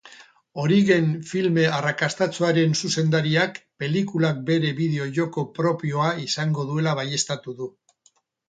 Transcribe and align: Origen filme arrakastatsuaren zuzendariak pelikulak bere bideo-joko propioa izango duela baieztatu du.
Origen 0.61 1.03
filme 1.31 1.65
arrakastatsuaren 1.79 2.73
zuzendariak 2.81 3.61
pelikulak 3.83 4.41
bere 4.49 4.73
bideo-joko 4.83 5.47
propioa 5.61 6.11
izango 6.27 6.69
duela 6.73 6.99
baieztatu 7.03 7.59
du. 7.63 7.73